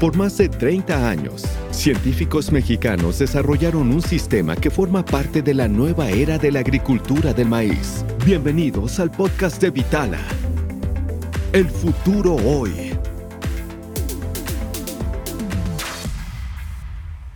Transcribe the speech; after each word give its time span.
Por 0.00 0.16
más 0.16 0.38
de 0.38 0.48
30 0.48 1.10
años, 1.10 1.42
científicos 1.72 2.52
mexicanos 2.52 3.18
desarrollaron 3.18 3.90
un 3.90 4.00
sistema 4.00 4.54
que 4.54 4.70
forma 4.70 5.04
parte 5.04 5.42
de 5.42 5.54
la 5.54 5.66
nueva 5.66 6.08
era 6.08 6.38
de 6.38 6.52
la 6.52 6.60
agricultura 6.60 7.32
del 7.32 7.48
maíz. 7.48 8.04
Bienvenidos 8.24 9.00
al 9.00 9.10
podcast 9.10 9.60
de 9.60 9.70
Vitala. 9.70 10.20
El 11.52 11.68
futuro 11.68 12.36
hoy. 12.36 12.96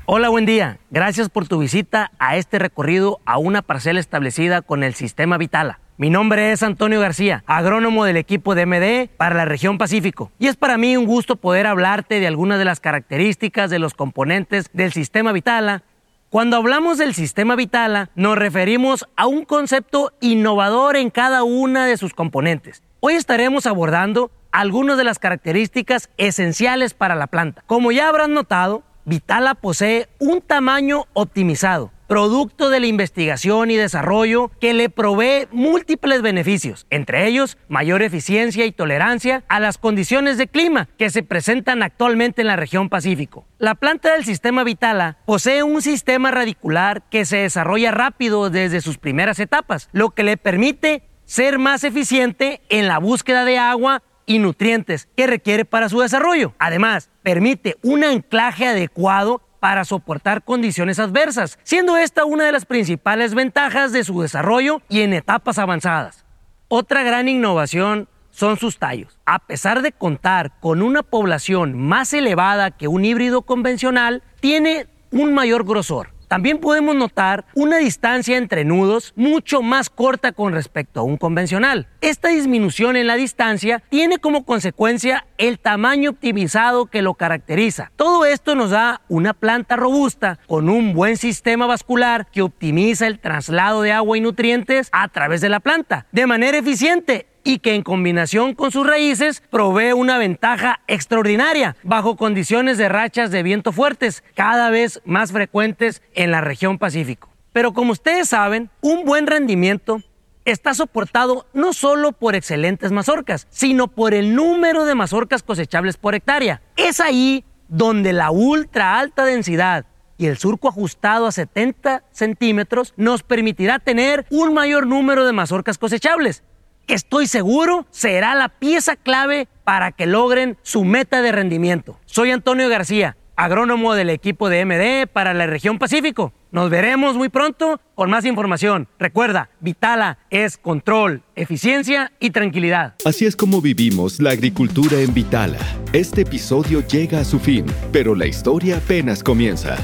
Hola, 0.06 0.29
buen 0.29 0.46
día. 0.46 0.79
Gracias 0.88 1.30
por 1.30 1.48
tu 1.48 1.58
visita 1.58 2.12
a 2.20 2.36
este 2.36 2.60
recorrido 2.60 3.18
a 3.26 3.38
una 3.38 3.62
parcela 3.62 3.98
establecida 3.98 4.62
con 4.62 4.84
el 4.84 4.94
sistema 4.94 5.36
Vitala. 5.36 5.81
Mi 5.98 6.09
nombre 6.09 6.52
es 6.52 6.62
Antonio 6.62 7.00
García, 7.00 7.45
agrónomo 7.46 8.06
del 8.06 8.16
equipo 8.16 8.54
de 8.54 8.64
MD 8.64 9.14
para 9.14 9.36
la 9.36 9.45
región 9.45 9.77
Pacífico. 9.77 10.32
Y 10.38 10.46
es 10.46 10.56
para 10.56 10.79
mí 10.79 10.96
un 10.96 11.04
gusto 11.04 11.36
poder 11.36 11.66
hablarte 11.66 12.18
de 12.18 12.27
algunas 12.27 12.59
de 12.59 12.64
las 12.64 12.80
características 12.80 13.68
de 13.68 13.79
los 13.79 13.92
componentes 13.92 14.70
del 14.73 14.92
sistema 14.92 15.32
Vitala. 15.32 15.82
Cuando 16.30 16.56
hablamos 16.56 16.96
del 16.96 17.12
sistema 17.12 17.56
Vitala, 17.56 18.09
nos 18.15 18.38
referimos 18.38 19.06
a 19.16 19.27
un 19.27 19.45
concepto 19.45 20.12
innovador 20.23 20.96
en 20.96 21.10
cada 21.10 21.42
una 21.42 21.84
de 21.84 21.98
sus 21.98 22.15
componentes. 22.15 22.82
Hoy 23.01 23.15
estaremos 23.15 23.66
abordando 23.66 24.30
algunas 24.51 24.96
de 24.96 25.04
las 25.04 25.18
características 25.18 26.09
esenciales 26.16 26.95
para 26.95 27.16
la 27.16 27.27
planta. 27.27 27.65
Como 27.66 27.93
ya 27.93 28.09
habrán 28.09 28.32
notado, 28.32 28.82
Vitala 29.04 29.54
posee 29.54 30.09
un 30.18 30.40
tamaño 30.40 31.04
optimizado 31.12 31.91
producto 32.12 32.69
de 32.69 32.79
la 32.79 32.89
investigación 32.89 33.71
y 33.71 33.77
desarrollo 33.77 34.51
que 34.61 34.75
le 34.75 34.91
provee 34.91 35.48
múltiples 35.51 36.21
beneficios, 36.21 36.87
entre 36.91 37.27
ellos 37.27 37.57
mayor 37.69 38.02
eficiencia 38.02 38.66
y 38.66 38.73
tolerancia 38.73 39.45
a 39.48 39.61
las 39.61 39.79
condiciones 39.79 40.37
de 40.37 40.47
clima 40.47 40.91
que 40.98 41.09
se 41.09 41.23
presentan 41.23 41.83
actualmente 41.83 42.43
en 42.43 42.48
la 42.48 42.57
región 42.57 42.91
Pacífico. 42.91 43.47
La 43.57 43.77
planta 43.77 44.12
del 44.12 44.27
sistema 44.27 44.62
Vitala 44.62 45.16
posee 45.25 45.62
un 45.62 45.80
sistema 45.80 46.30
radicular 46.30 47.02
que 47.09 47.24
se 47.24 47.38
desarrolla 47.38 47.93
rápido 47.93 48.51
desde 48.51 48.82
sus 48.82 48.99
primeras 48.99 49.38
etapas, 49.38 49.88
lo 49.93 50.10
que 50.10 50.23
le 50.23 50.37
permite 50.37 51.04
ser 51.24 51.59
más 51.59 51.82
eficiente 51.82 52.60
en 52.69 52.88
la 52.88 52.99
búsqueda 52.99 53.47
de 53.47 53.57
agua 53.57 54.02
y 54.26 54.38
nutrientes 54.38 55.09
que 55.16 55.26
requiere 55.26 55.65
para 55.65 55.88
su 55.88 56.01
desarrollo. 56.01 56.52
Además, 56.59 57.09
permite 57.23 57.79
un 57.82 58.04
anclaje 58.04 58.66
adecuado 58.66 59.41
para 59.63 59.85
soportar 59.85 60.43
condiciones 60.43 60.99
adversas, 60.99 61.57
siendo 61.63 61.96
esta 61.96 62.24
una 62.24 62.45
de 62.45 62.51
las 62.51 62.66
principales 62.66 63.32
ventajas 63.32 63.93
de 63.93 64.03
su 64.03 64.21
desarrollo 64.21 64.82
y 64.88 65.03
en 65.03 65.12
etapas 65.12 65.56
avanzadas. 65.56 66.25
Otra 66.66 67.04
gran 67.04 67.28
innovación 67.28 68.09
son 68.32 68.56
sus 68.56 68.81
tallos. 68.81 69.21
A 69.25 69.38
pesar 69.38 69.82
de 69.82 69.93
contar 69.93 70.59
con 70.59 70.82
una 70.82 71.04
población 71.04 71.78
más 71.78 72.12
elevada 72.12 72.72
que 72.72 72.88
un 72.88 73.04
híbrido 73.04 73.43
convencional, 73.43 74.25
tiene 74.41 74.88
un 75.12 75.32
mayor 75.32 75.65
grosor, 75.65 76.12
también 76.33 76.61
podemos 76.61 76.97
notar 76.97 77.44
una 77.55 77.77
distancia 77.77 78.38
entre 78.38 78.65
nudos 78.65 79.12
mucho 79.16 79.61
más 79.61 79.91
corta 79.91 80.33
con 80.33 80.55
respecto 80.55 81.00
a 81.00 81.03
un 81.03 81.19
convencional. 81.19 81.88
Esta 82.00 82.28
disminución 82.28 82.97
en 82.97 83.06
la 83.06 83.16
distancia 83.16 83.83
tiene 83.91 84.16
como 84.16 84.47
consecuencia 84.47 85.27
el 85.37 85.59
tamaño 85.59 86.09
optimizado 86.09 86.87
que 86.87 87.03
lo 87.03 87.12
caracteriza. 87.12 87.93
Todo 87.97 88.25
esto 88.25 88.55
nos 88.55 88.71
da 88.71 89.03
una 89.10 89.34
planta 89.34 89.77
robusta 89.77 90.38
con 90.47 90.71
un 90.71 90.94
buen 90.94 91.19
sistema 91.19 91.66
vascular 91.66 92.27
que 92.33 92.41
optimiza 92.41 93.09
el 93.09 93.19
traslado 93.19 93.83
de 93.83 93.93
agua 93.93 94.16
y 94.16 94.22
nutrientes 94.22 94.88
a 94.91 95.09
través 95.09 95.43
de 95.43 95.50
la 95.50 95.60
planta 95.60 96.06
de 96.12 96.27
manera 96.27 96.56
eficiente 96.56 97.27
y 97.44 97.59
que 97.59 97.75
en 97.75 97.82
combinación 97.82 98.54
con 98.54 98.71
sus 98.71 98.87
raíces 98.87 99.43
provee 99.50 99.93
una 99.93 100.19
ventaja 100.19 100.81
extraordinaria 100.87 101.76
bajo 101.82 102.16
condiciones 102.16 102.78
de 102.78 102.88
rachas 102.88 103.31
de 103.31 103.43
viento 103.43 103.72
fuertes 103.72 104.22
cada 104.34 104.71
vez 104.71 105.00
más 105.04 105.32
frecuentes 105.32 106.03
en 106.15 106.31
la 106.31 106.41
región 106.41 106.78
Pacífico. 106.78 107.28
Pero 107.53 107.72
como 107.72 107.93
ustedes 107.93 108.28
saben, 108.28 108.70
un 108.81 109.04
buen 109.04 109.26
rendimiento 109.26 110.03
está 110.44 110.75
soportado 110.75 111.47
no 111.53 111.72
solo 111.72 112.12
por 112.12 112.34
excelentes 112.34 112.92
mazorcas, 112.92 113.47
sino 113.50 113.88
por 113.88 114.14
el 114.14 114.34
número 114.34 114.84
de 114.84 114.94
mazorcas 114.94 115.42
cosechables 115.42 115.97
por 115.97 116.14
hectárea. 116.14 116.62
Es 116.76 117.00
ahí 117.00 117.44
donde 117.69 118.12
la 118.12 118.30
ultra 118.30 118.98
alta 118.98 119.24
densidad 119.24 119.86
y 120.19 120.26
el 120.26 120.38
surco 120.38 120.69
ajustado 120.69 121.26
a 121.26 121.32
70 121.32 122.04
centímetros 122.12 122.94
nos 122.97 123.22
permitirá 123.22 123.78
tener 123.78 124.26
un 124.30 124.54
mayor 124.54 124.86
número 124.86 125.24
de 125.24 125.32
mazorcas 125.32 125.78
cosechables, 125.78 126.42
que 126.87 126.94
estoy 126.94 127.26
seguro 127.26 127.87
será 127.91 128.34
la 128.34 128.48
pieza 128.48 128.97
clave 128.97 129.48
para 129.65 129.93
que 129.93 130.06
logren 130.06 130.56
su 130.62 130.84
meta 130.84 131.22
de 131.22 131.32
rendimiento. 131.32 131.98
Soy 132.06 132.31
Antonio 132.31 132.69
García, 132.69 133.16
agrónomo 133.37 133.94
del 133.94 134.10
equipo 134.10 134.48
de 134.48 134.65
MD 134.65 135.10
para 135.12 135.34
la 135.34 135.47
región 135.47 135.78
Pacífico. 135.78 136.32
Nos 136.50 136.69
veremos 136.69 137.16
muy 137.16 137.31
pronto 137.31 137.81
con 137.94 138.10
más 138.10 138.26
información. 138.26 138.87
Recuerda, 138.98 139.48
Vitala 139.60 140.19
es 140.28 140.59
control, 140.59 141.22
eficiencia 141.34 142.12
y 142.21 142.31
tranquilidad. 142.31 142.94
Así 143.06 143.25
es 143.25 143.37
como 143.37 143.62
vivimos 143.62 144.21
la 144.21 144.32
agricultura 144.32 145.00
en 145.00 145.15
Vitala. 145.15 145.59
Este 145.94 146.22
episodio 146.22 146.87
llega 146.87 147.21
a 147.21 147.25
su 147.25 147.41
fin, 147.41 147.65
pero 147.91 148.15
la 148.15 148.26
historia 148.26 148.76
apenas 148.76 149.22
comienza. 149.22 149.78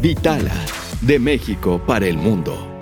Vitala, 0.00 0.54
de 1.00 1.18
México 1.18 1.82
para 1.84 2.06
el 2.06 2.16
mundo. 2.16 2.73